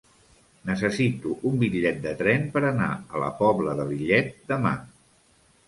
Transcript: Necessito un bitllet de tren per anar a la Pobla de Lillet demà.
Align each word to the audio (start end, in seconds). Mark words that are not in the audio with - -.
Necessito 0.69 1.33
un 1.49 1.59
bitllet 1.65 1.99
de 2.07 2.15
tren 2.23 2.49
per 2.57 2.65
anar 2.71 2.89
a 2.97 3.23
la 3.27 3.29
Pobla 3.45 3.79
de 3.83 3.89
Lillet 3.93 4.35
demà. 4.53 4.77